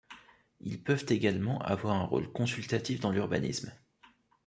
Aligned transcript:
Ils 0.61 0.81
peuvent 0.81 1.05
également 1.09 1.61
avoir 1.61 1.93
un 1.95 2.05
rôle 2.05 2.31
consultatif 2.31 2.99
dans 2.99 3.11
l'urbanisme. 3.11 3.71